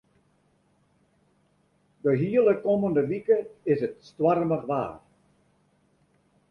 De 2.03 2.15
hiele 2.21 2.53
kommende 2.65 3.01
wike 3.11 3.37
is 3.71 3.79
it 3.87 3.95
stoarmich 4.09 4.65
waar. 4.69 4.95